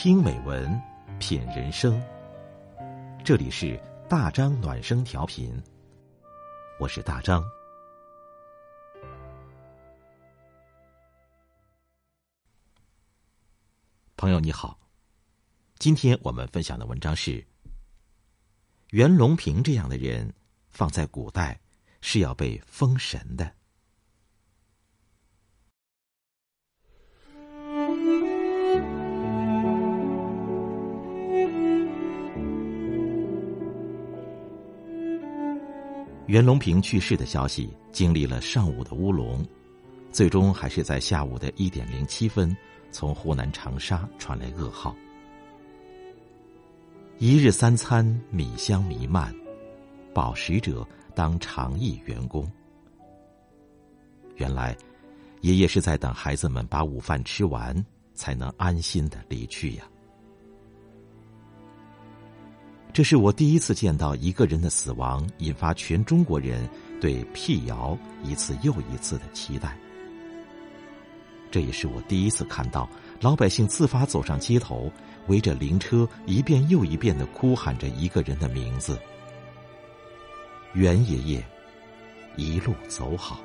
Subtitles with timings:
[0.00, 0.80] 听美文，
[1.18, 2.00] 品人生。
[3.24, 3.76] 这里是
[4.08, 5.60] 大张暖声调频，
[6.78, 7.42] 我是大张。
[14.16, 14.78] 朋友你好，
[15.80, 17.44] 今天我们分享的文章是
[18.90, 20.32] 袁隆平这样的人，
[20.68, 21.60] 放在古代
[22.00, 23.57] 是要被封神的。
[36.28, 39.42] 袁隆平去世的消息，经历了上午的乌龙，
[40.12, 42.54] 最终还是在下午的一点零七分，
[42.90, 44.94] 从湖南长沙传来噩耗：
[47.16, 49.34] 一日三餐米香弥漫，
[50.12, 52.46] 饱食者当长役员工。
[54.36, 54.76] 原来，
[55.40, 57.74] 爷爷是在等孩子们把午饭吃完，
[58.12, 59.84] 才能安心的离去呀。
[62.98, 66.68] 这是我第一次见到一个人的死亡引发全中国人
[67.00, 69.78] 对辟谣一次又一次的期待。
[71.48, 72.90] 这也是我第一次看到
[73.20, 74.90] 老百姓自发走上街头，
[75.28, 78.98] 围着灵车一遍又一遍的哭喊着一个人的名字
[80.74, 81.46] ：“袁爷爷，
[82.34, 83.38] 一路走好。”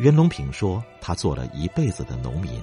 [0.00, 2.60] 袁隆平说：“他做了一辈子的农民。”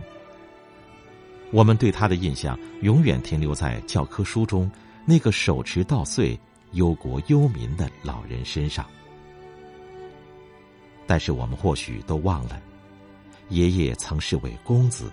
[1.53, 4.69] 我们对他的印象永远停留在教科书中
[5.05, 6.37] 那个手持稻穗、
[6.71, 8.83] 忧国忧民的老人身上，
[11.05, 12.59] 但是我们或许都忘了，
[13.49, 15.11] 爷爷曾是位公子。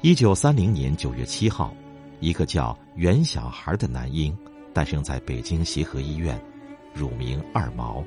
[0.00, 1.72] 一九三零年九月七号，
[2.18, 4.36] 一个叫袁小孩的男婴
[4.74, 6.36] 诞生在北京协和医院，
[6.92, 8.02] 乳名二毛。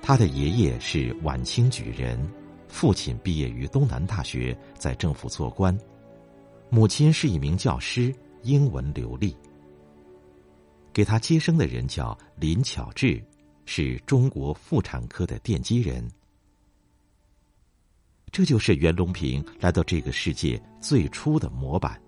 [0.00, 2.18] 他的爷爷是晚清举人。
[2.72, 5.76] 父亲毕业于东南大学，在政府做官；
[6.70, 8.12] 母亲是一名教师，
[8.44, 9.36] 英文流利。
[10.90, 13.22] 给他接生的人叫林巧稚，
[13.66, 16.10] 是中国妇产科的奠基人。
[18.32, 22.00] 这就是袁隆平来到这个世界最初的模板。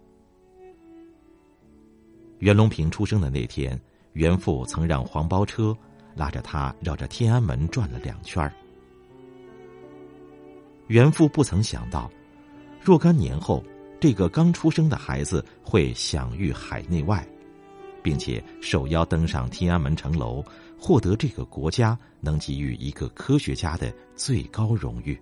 [2.38, 3.78] 袁隆平出生的那天，
[4.15, 5.77] 袁父曾让黄包车
[6.17, 8.50] 拉着他绕着天安门转了两圈儿。
[10.89, 12.11] 袁父不曾想到，
[12.81, 13.65] 若干年后，
[13.99, 17.27] 这个刚出生的孩子会享誉海内外，
[18.03, 20.44] 并且受邀登上天安门城楼，
[20.78, 25.19] 获得这个国家能给予一个科学家的最高荣誉。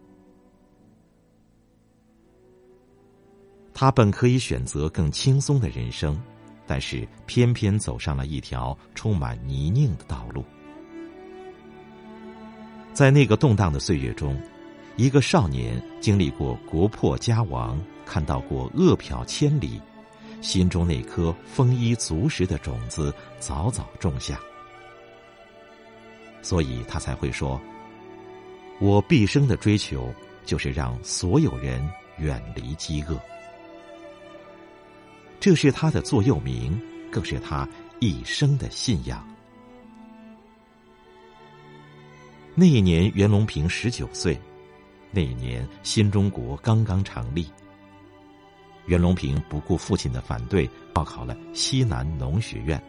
[3.73, 6.21] 他本可以选择更轻松的人生，
[6.67, 10.45] 但是偏偏走上了一条充满泥泞的道路。
[12.93, 14.37] 在那个动荡的岁月中。
[14.97, 19.81] 一个少年经历过国破家亡，看到过饿殍千里，
[20.43, 24.39] 心中那颗丰衣足食的种子早早种下，
[26.43, 27.61] 所以他才会说
[28.81, 30.13] ：“我毕生的追求
[30.45, 31.83] 就是让所有人
[32.19, 33.19] 远离饥饿。”
[35.41, 36.79] 这是他的座右铭，
[37.11, 37.67] 更是他
[37.99, 39.27] 一生的信仰。
[42.55, 44.39] 那一年，袁隆平十九岁。
[45.13, 47.47] 那一年，新中国刚刚成立。
[48.87, 52.83] 袁隆平不顾父亲的反对，报考了西南农学院。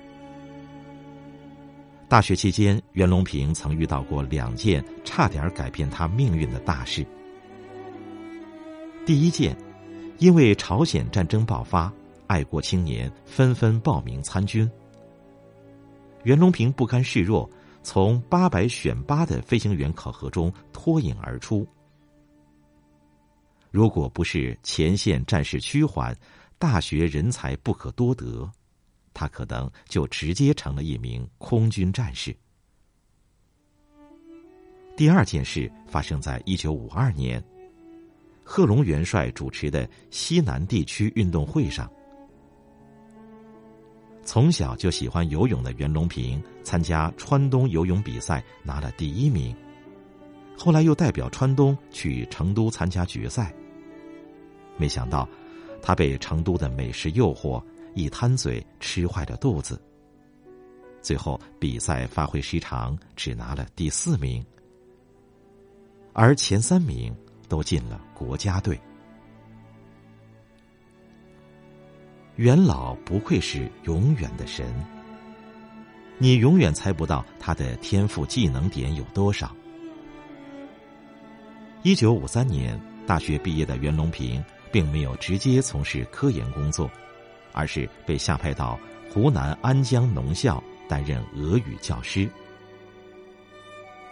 [2.08, 7.06] 大学期间，袁隆平曾遇到过两件差点改变他命运的大事。
[9.06, 9.56] 第一件，
[10.18, 11.92] 因为朝鲜战争爆发，
[12.26, 14.70] 爱国青年纷纷报名参军。
[16.24, 17.50] 袁隆平不甘示弱，
[17.82, 21.68] 从八百选拔的飞行员考核中脱颖而出。
[23.74, 26.16] 如果不是前线战事趋缓，
[26.60, 28.48] 大学人才不可多得，
[29.16, 32.38] 他可能就直接成了一名空军战士。
[34.96, 37.44] 第二件事发生在一九五二年，
[38.44, 41.92] 贺龙元帅主持的西南地区运动会上，
[44.24, 49.56] 从小就喜欢游泳的袁隆平参加川东游泳比赛，拿了第一名，
[50.56, 53.52] 后来又代表川东去成都参加决赛。
[54.78, 55.28] 没想到，
[55.82, 59.82] 他被成都的美食诱惑，一贪嘴吃坏了肚子。
[61.02, 64.46] 最后比赛发挥失常，只拿了第四名，
[66.14, 67.14] 而前三名
[67.50, 68.80] 都进了国家队。
[72.38, 74.66] 元老不愧是永远的神，
[76.18, 79.56] 你永远猜不到他的天赋技能点有多少。
[81.84, 84.44] 一九五三年大学毕业的袁隆平，
[84.74, 86.90] 并没有直接从事科研工作，
[87.52, 88.78] 而是被下派到
[89.08, 92.28] 湖南安江农校担任俄语教师。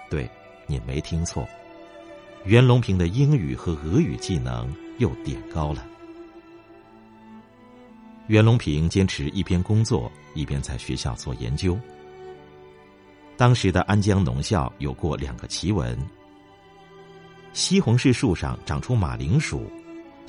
[0.07, 0.29] 对，
[0.67, 1.49] 你没听错，
[2.45, 5.83] 袁隆平的英语和俄语技能又点高了。
[8.27, 11.75] 袁隆平坚持一边工作一边在学校做研究。
[13.35, 15.97] 当时的安江农校有过两个奇闻：
[17.51, 19.65] 西红柿树上长出马铃薯，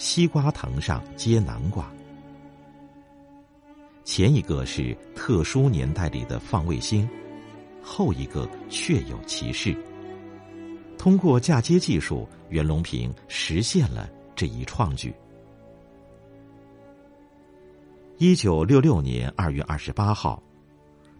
[0.02, 1.88] 西瓜藤上结南瓜。
[4.02, 7.08] 前一个是特殊年代里的放卫星，
[7.80, 9.72] 后一个确有其事。
[10.98, 15.14] 通过嫁接技术，袁隆平实现了这一创举。
[18.18, 20.42] 一九六六年二月二十八号。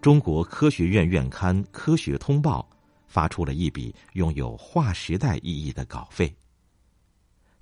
[0.01, 2.69] 中国科学院院刊《科学通报》
[3.07, 6.35] 发出了一笔拥有划时代意义的稿费，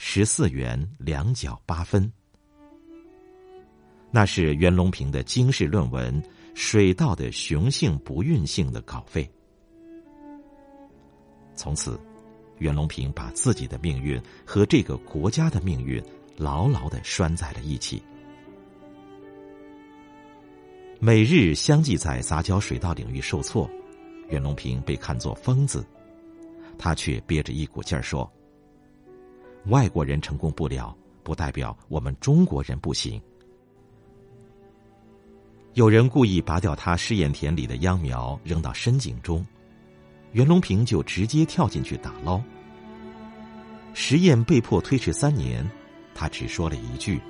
[0.02, 2.10] 十四元两角八分。
[4.10, 6.20] 那是袁隆平的经世论文
[6.54, 9.30] 《水稻的雄性不孕性》的稿费。
[11.54, 12.00] 从此，
[12.60, 16.02] 袁隆平把自己的命运和这个国家的命运
[16.34, 18.02] 牢牢的拴在了一起。
[20.98, 23.70] 每日相继在杂交水稻领域受挫，
[24.30, 25.86] 袁隆平被看作疯子，
[26.78, 28.28] 他却憋着一股劲儿说
[29.66, 33.20] ：“外国人成功不了，不代表我们中国人不行。”
[35.74, 39.46] 有人故意拔掉他试验田里的秧苗，扔到深井中，
[40.32, 42.40] 袁隆平就直接跳进去打捞。
[43.94, 45.68] 实验被迫推迟三年，
[46.14, 47.20] 他只说了一句：“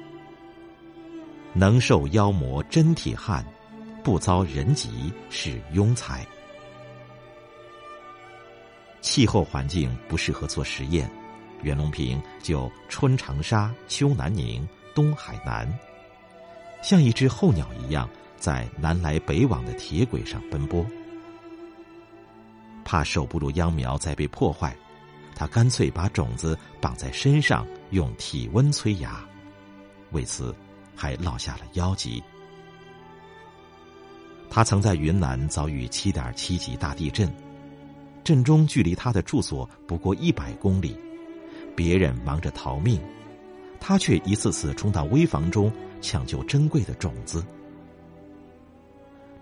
[1.53, 3.44] 能受妖魔真铁汉。”
[4.03, 6.27] 不遭人疾是庸才。
[9.03, 11.11] 气候环境不适合做实验，
[11.62, 15.67] 袁隆平就春长沙，秋南宁，冬海南，
[16.83, 18.09] 像一只候鸟一样
[18.39, 20.85] 在南来北往的铁轨上奔波。
[22.85, 24.77] 怕守不住秧苗再被破坏，
[25.35, 29.25] 他干脆把种子绑在身上，用体温催芽，
[30.13, 30.55] 为此
[30.97, 32.23] 还落下了腰疾。
[34.49, 37.33] 他曾在云南遭遇七点七级大地震，
[38.25, 40.99] 震中距离他的住所不过一百公里，
[41.76, 43.00] 别人忙着逃命，
[43.78, 47.44] 他却一次次冲到危房中抢救珍贵的种子。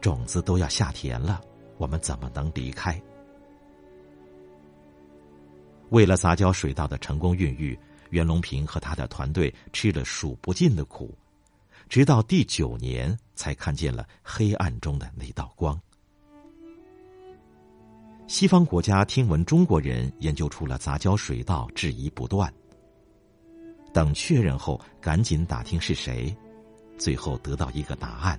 [0.00, 1.40] 种子都要下田了，
[1.76, 3.00] 我们怎么能离开？
[5.90, 7.78] 为了杂交水稻的成功孕育，
[8.10, 11.16] 袁隆平和他的团队吃了数不尽的苦。
[11.88, 15.80] 直到第九年，才看见了黑暗中的那道光。
[18.28, 22.52] 西方国家听闻中国人研究出了杂交水稻，质疑不断。
[23.90, 26.36] 等确认后，赶紧打听是谁，
[26.98, 28.38] 最后得到一个答案：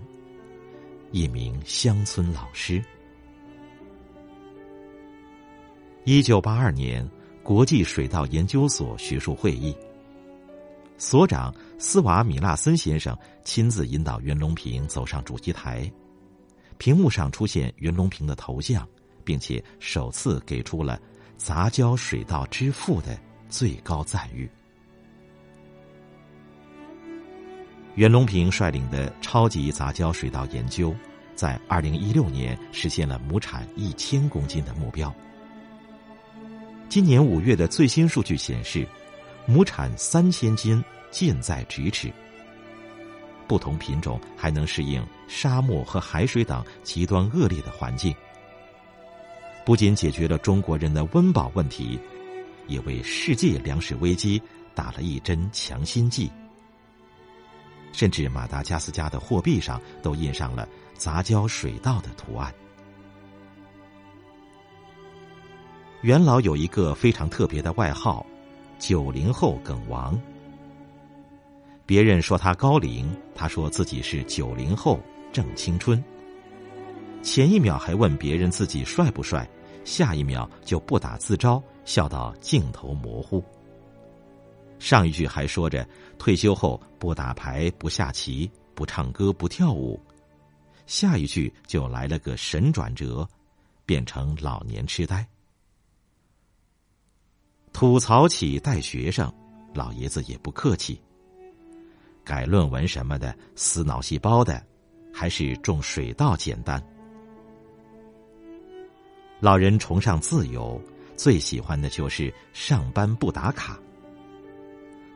[1.12, 2.80] 一名乡村老师。
[6.06, 7.10] 一九八二年，
[7.42, 9.76] 国际水稻研究所学术会议。
[11.00, 15.92] 所长斯瓦米纳森先生亲自引导袁隆平走上主席台，
[16.78, 18.88] 屏幕上出现袁隆平的头像，
[19.30, 21.00] 并且首次给出了
[21.38, 23.16] “杂交水稻之父”的
[23.48, 24.50] 最高赞誉。
[27.94, 30.96] 袁隆平率领的超级杂交水稻研究，
[31.36, 35.14] 在二零一六年实现了亩产一千公斤的目标。
[36.90, 38.88] 今年五月的最新数据显示。
[39.46, 42.12] 亩产三千斤，近在咫尺。
[43.48, 48.16] 不同品种还能适应沙漠和海水等极端恶劣的环境，
[49.66, 52.00] 不仅解决了中国人的温饱问题，
[52.68, 54.42] 也为世界粮食危机
[54.74, 56.32] 打了一针强心剂。
[57.92, 62.54] 甚至马达加斯加的货币上都印上了杂交水稻的图案。
[66.02, 68.26] 元老有一个非常特别的外号。
[68.78, 70.18] 九零后梗王，
[71.86, 75.02] 别人说他高龄，他说自己是九零后
[75.34, 76.02] 正青春。
[77.22, 79.48] 前一秒还问别人自己帅不帅，
[79.84, 83.44] 下一秒就不打自招，笑到镜头模糊。
[84.80, 90.00] 上一句还说着退休后不打牌、不下棋、不唱歌、不跳舞，
[90.88, 93.28] 下一句就来了个神转折，
[93.86, 95.28] 变成老年痴呆。
[97.74, 99.32] 吐槽起带学生，
[99.74, 101.00] 老爷子也不客气。
[102.24, 104.66] 改论文什么的，死脑细胞的，
[105.14, 106.82] 还是种水稻简单。
[109.40, 110.82] 老人崇尚自由，
[111.16, 113.80] 最喜欢的就是上班不打卡。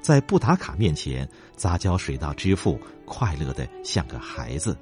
[0.02, 1.28] 在不打卡面前
[1.58, 4.78] 杂交水稻之父，快乐的像个孩子。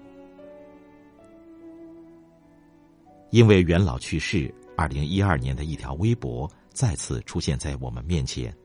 [3.32, 8.56] 因为元老去世，二零一二年的一条微博再次出现在我们面前。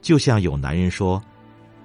[0.00, 1.22] 就像有男人说：“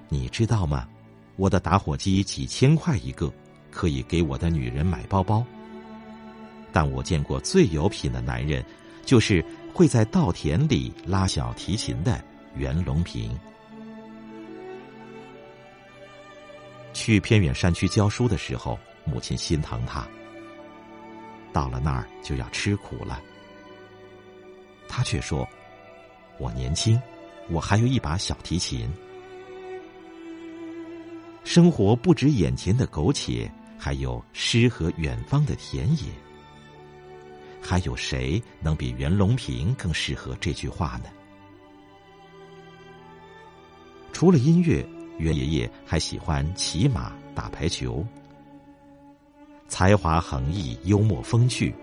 [0.08, 0.88] 你知道吗？
[1.36, 3.32] 我的打火机几千块一个，
[3.72, 5.46] 可以给我的女人买包包。”
[6.72, 8.64] 但我见过最有品的男人，
[9.06, 9.44] 就是
[9.74, 12.24] 会在稻田里拉小提琴的。
[12.56, 13.38] 袁隆平
[16.92, 20.08] 去偏远山区教书的时候，母亲心疼他。
[21.54, 23.22] 到了那儿就要吃苦了，
[24.88, 25.48] 他却说
[26.40, 27.00] ：“我年轻，
[27.50, 28.90] 我还有一把小提琴。
[31.44, 33.48] 生活不止眼前的苟且，
[33.78, 36.12] 还有诗和远方的田野。
[37.70, 41.10] 还有谁能比袁隆平更适合这句话呢？”
[44.14, 48.06] 除了音乐，袁爷爷还喜欢骑马、打排球。
[49.68, 51.76] 才华横溢、幽默风趣，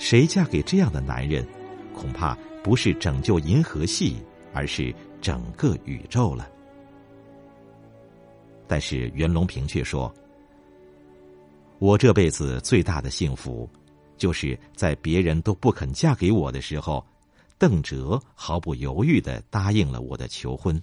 [0.00, 1.46] 谁嫁给这样的男人，
[1.94, 4.16] 恐怕不是拯救银河系，
[4.52, 6.50] 而是整个宇宙了。
[8.66, 10.12] 但是袁隆平却说
[11.78, 13.70] ：“我这辈子最大的幸福，
[14.16, 17.04] 就是在别人都不肯嫁给我的时候，
[17.58, 20.80] 邓哲毫不犹豫的答应了我的求婚。”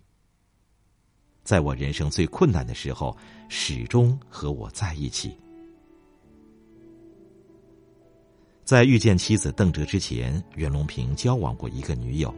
[1.44, 3.18] 在我人生最困难的时候，
[3.50, 5.36] 始终和我在一起。
[8.64, 12.34] 在遇见妻子邓哲之前，袁隆平交往过一个女友，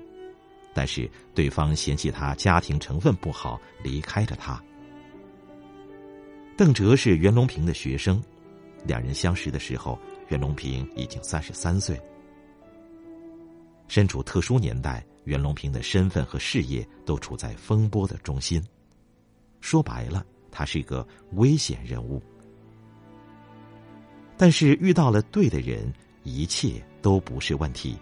[0.73, 4.59] 但是对方嫌弃他家庭成分不好，离开了他。
[6.57, 8.23] 邓哲是袁隆平的学生，
[8.85, 9.99] 两人相识的时候，
[10.33, 12.01] 袁隆平已经三十三岁。
[13.87, 18.59] 身处特殊年代，袁隆平的身份和事业都处在风波的中心。
[19.61, 22.19] 说白了，他是一个危险人物。
[24.35, 27.95] 但是遇到了对的人，一切都不是问题。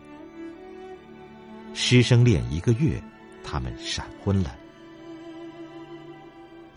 [1.74, 3.04] 师生恋一个月，
[3.44, 4.56] 他们闪婚了。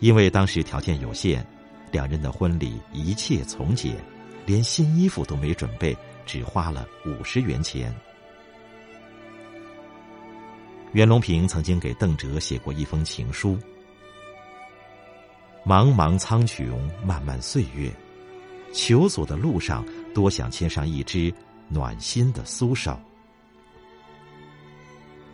[0.01, 1.47] 因为当时条件有限，
[1.93, 3.95] 两人的婚礼一切从简，
[4.45, 7.93] 连新衣服都没准备，只花了五十元钱。
[10.93, 13.57] 袁隆平曾经给邓哲写过一封情书。
[15.65, 17.91] 茫茫苍穹，漫漫岁月，
[18.71, 21.33] 求索的路上，多想牵上一只
[21.67, 22.97] 暖心的苏手。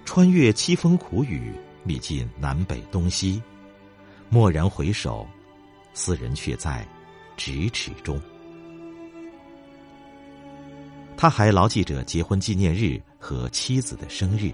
[0.05, 1.53] 穿越凄风苦雨，
[1.83, 3.41] 历尽南北东西，
[4.29, 5.27] 蓦然回首，
[5.93, 6.87] 斯人却在
[7.37, 8.19] 咫尺中。
[11.21, 14.51] 他还牢记着结婚纪念日和妻子的生日。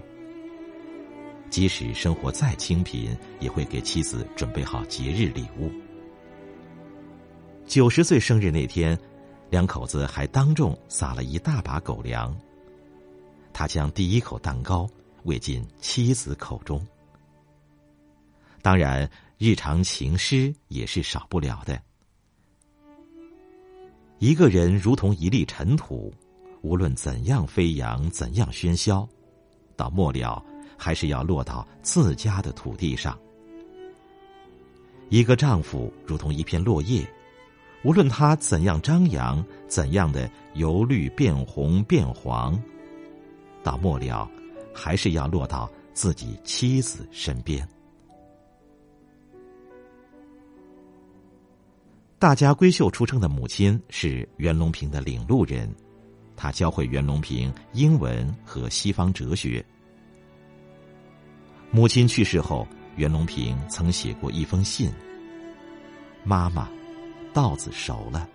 [1.48, 5.72] 即使生活再清贫，也会给妻子准备好节日礼物。
[7.66, 8.98] 九十岁生日那天，
[9.48, 12.38] 两口子还当众撒了一大把狗粮。
[13.50, 14.86] 他将第一口蛋糕
[15.22, 16.86] 喂进妻子口中。
[18.60, 21.80] 当然，日常情诗也是少不了的。
[24.18, 26.12] 一个人如同一粒尘土，
[26.62, 29.08] 无论怎样飞扬，怎样喧嚣，
[29.76, 30.42] 到末了。
[30.80, 33.18] 还是要落到自家的土地上。
[35.08, 37.04] 一个丈夫如同一片落叶，
[37.82, 42.56] 无论他怎样张扬，怎样的由绿变红变黄，
[43.64, 44.30] 到末了，
[44.72, 47.68] 还是要落到自己妻子身边。
[52.20, 55.68] 大家闺秀出生的母亲是袁隆平的领路人，
[56.38, 59.62] 他教会袁隆平英文和西方哲学。
[61.72, 62.64] 母亲去世后，
[62.94, 64.90] 袁隆平曾写过一封信
[66.22, 66.68] ：“妈妈，
[67.34, 68.28] 稻子熟了。”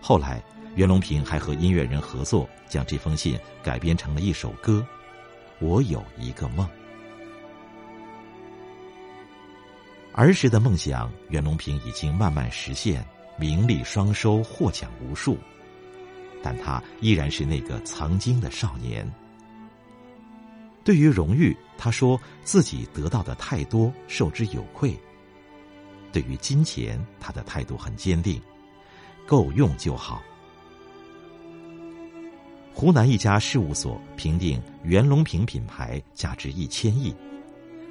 [0.00, 0.40] 后来，
[0.76, 4.86] 袁隆平还和音乐人合作，将这封信改编成了一首歌，
[5.66, 6.64] 《我有一个梦》。
[10.12, 13.04] 儿时的梦想，袁隆平已经慢慢实现，
[13.36, 15.36] 名利双收，获奖无数，
[16.42, 19.10] 但他依然是那个曾经的少年。
[20.84, 24.96] 对于荣誉，他说自己得到的太多，受之有愧。
[26.12, 28.40] 对于金钱，他的态度很坚定，
[29.26, 30.22] 够用就好。
[32.72, 37.14] 湖南一家事务所评定袁隆平品牌价值一千亿，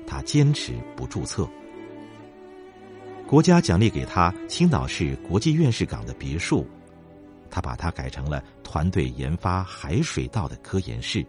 [0.08, 1.50] 他坚持不注册。
[3.28, 6.66] 国家奖励给他青岛市国际院士港的别墅，
[7.56, 11.26] 他把它改成了团队研发海水稻的科研室。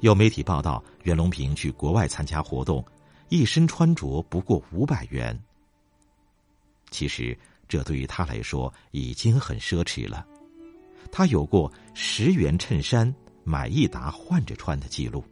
[0.00, 2.84] 有媒体报道，袁隆平去国外参加活动，
[3.28, 5.40] 一身穿着不过五百元。
[6.90, 7.38] 其实，
[7.68, 10.26] 这对于他来说已经很奢侈了。
[11.12, 13.14] 他有过十元衬衫
[13.44, 15.24] 买一打换着穿的记录。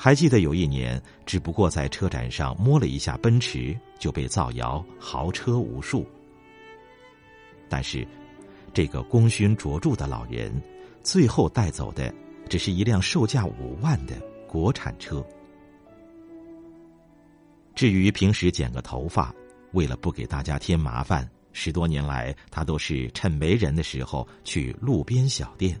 [0.00, 6.06] 还记得有一年，只不过在车展上摸了一下奔驰，就被造谣豪车无数。
[7.68, 8.06] 但是，
[8.72, 10.52] 这个功勋卓著的老人，
[11.02, 12.14] 最后带走的
[12.48, 14.14] 只是一辆售价五万的
[14.46, 15.22] 国产车。
[17.74, 19.34] 至于平时剪个头发，
[19.72, 25.78] 为了不给大家添麻烦，十多年来他都是趁没人的时候去路边小店。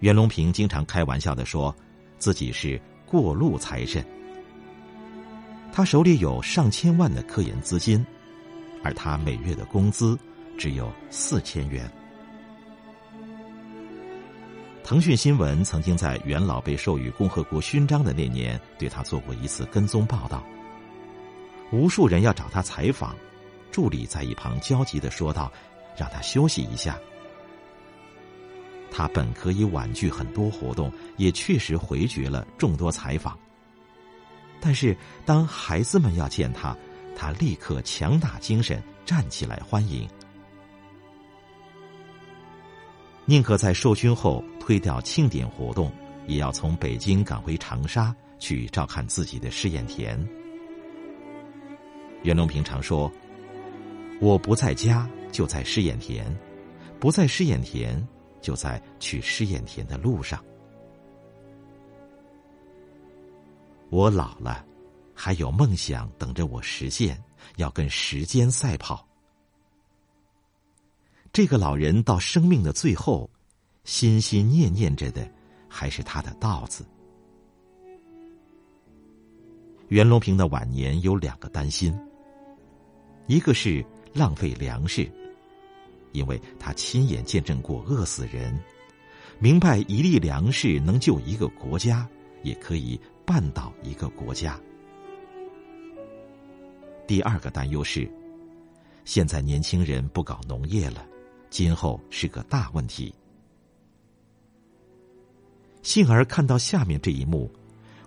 [0.00, 1.72] 袁隆平经常开玩笑的说。
[2.18, 4.04] 自己是过路财神，
[5.72, 8.04] 他手里有上千万的科研资金，
[8.82, 10.18] 而他每月的工资
[10.58, 11.90] 只有四千元。
[14.82, 20.42] 腾讯新闻曾经在元老被授予共和国勋章的那年，对他做过一次跟踪报道。
[21.70, 23.14] 无数人要找他采访，
[23.70, 25.52] 助理在一旁焦急的说道
[25.96, 26.98] ：“让他休息一下。”
[28.98, 33.38] 他本可以婉拒很多活动，也确实回绝了众多采访。
[34.60, 36.76] 但是，当孩子们要见他，
[37.14, 40.08] 他立刻强打精神站起来欢迎。
[43.24, 45.92] 宁可在受勋后推掉庆典活动，
[46.26, 50.28] 也要从北京赶回长沙去照看自己的试验田。
[52.24, 53.08] 袁隆平常说
[54.20, 56.26] ：“我不在家，就在试验田；
[56.98, 58.04] 不在试验田。”
[58.40, 60.42] 就在去试验田的路上，
[63.90, 64.64] 我老了，
[65.14, 67.22] 还有梦想等着我实现，
[67.56, 69.06] 要跟时间赛跑。
[71.32, 73.28] 这个老人到生命的最后，
[73.84, 75.30] 心心念念着的
[75.68, 76.86] 还是他的稻子。
[79.88, 81.98] 袁隆平的晚年有两个担心，
[83.26, 85.10] 一个是浪费粮食。
[86.18, 88.58] 因为他亲眼见证过饿死人，
[89.38, 92.08] 明白一粒粮食能救一个国家，
[92.42, 94.58] 也可以绊倒一个国家。
[97.06, 98.10] 第二个担忧是，
[99.04, 101.06] 现在年轻人不搞农业了，
[101.50, 103.14] 今后是个大问题。
[105.82, 107.48] 幸而看到下面这一幕，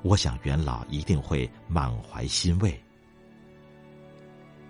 [0.01, 2.77] 我想元老一定会满怀欣慰。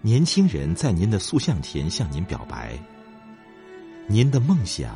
[0.03, 2.79] 年轻人在您的塑像前向您表白。
[4.07, 4.95] 您的梦想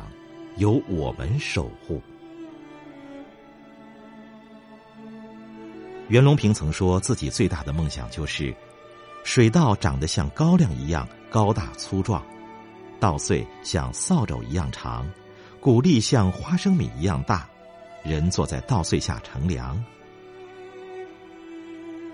[0.56, 2.02] 由我们守护。
[6.08, 8.54] 袁隆平曾说自己最大的梦想就是
[9.24, 12.24] 水稻长得像高粱一样高大粗壮，
[13.00, 15.10] 稻穗像扫帚一样长，
[15.60, 17.48] 谷粒像花生米一样大，
[18.04, 19.82] 人坐在稻穗下乘凉。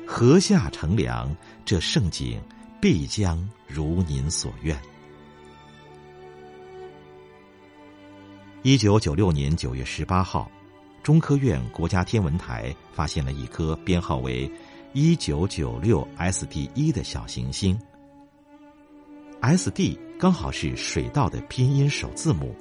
[0.06, 2.40] 禾下乘凉，这盛景
[2.80, 4.78] 必将如您所愿。
[8.64, 10.48] 一九九六年九月十八号，
[11.02, 14.48] 中科院国家天文台发现了一颗编号为
[14.92, 17.76] 一九九六 SD 一的小行星。
[19.40, 22.54] SD 刚好是水稻的拼音首字母。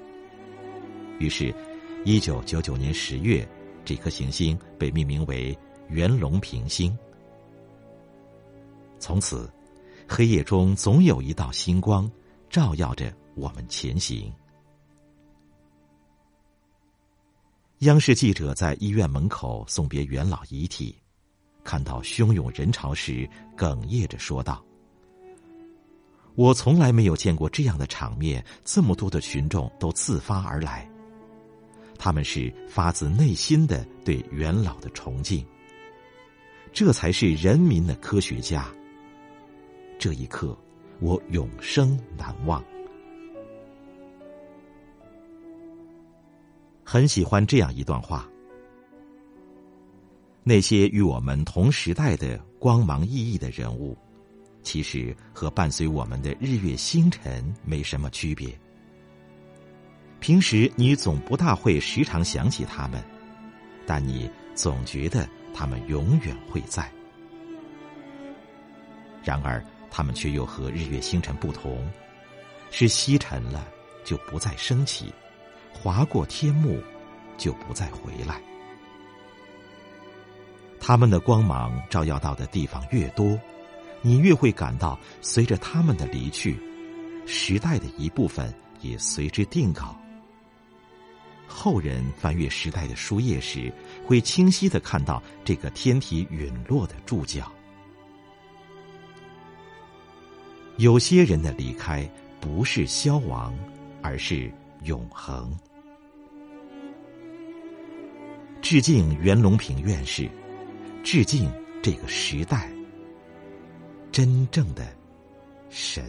[1.19, 1.53] 于是，
[2.03, 3.47] 一九九九年十月，
[3.85, 5.55] 这颗行星被命名为
[5.87, 6.97] 袁隆平星。
[8.97, 9.47] 从此，
[10.07, 12.09] 黑夜中总有一道星光，
[12.49, 14.33] 照耀着我们前行。
[17.81, 20.95] 央视记者在医院门口送别元老遗体，
[21.63, 24.63] 看到汹涌人潮时，哽咽着说道
[26.37, 30.87] ：“我从来没有见过这样的场面，这么多的群众都自发而来，
[31.97, 35.43] 他们是发自内心的对元老的崇敬。
[36.71, 38.71] 这才是人民的科学家。
[39.97, 40.55] 这一刻，
[40.99, 42.63] 我永生难忘。”
[46.91, 48.27] 很喜欢这样一段话：
[50.43, 53.97] 那些与我们同时代的光芒熠熠的人物，
[54.61, 58.53] 其实和伴随我们的日月星辰没什么区别。
[60.19, 63.01] 平时你总不大会时常想起他们，
[63.85, 66.91] 但你总觉得他们永远会在。
[69.23, 71.89] 然而，他们却又和日月星辰不同，
[72.69, 73.65] 是西沉了
[74.03, 75.09] 就不再升起。
[75.73, 76.81] 划过天幕，
[77.37, 78.41] 就不再回来。
[80.79, 83.39] 他们的光芒照耀到的地方越多，
[84.01, 86.59] 你越会感到，随着他们的离去，
[87.25, 89.95] 时代的一部分也随之定稿。
[91.47, 93.71] 后人翻阅时代的书页时，
[94.05, 97.51] 会清晰的看到这个天体陨落的注脚。
[100.77, 103.53] 有些人的离开不是消亡，
[104.01, 104.51] 而是
[104.83, 105.51] 永恒。
[108.61, 110.29] 致敬袁隆平院士，
[111.03, 112.71] 致敬这个时代，
[114.11, 114.95] 真正的
[115.69, 116.03] 神。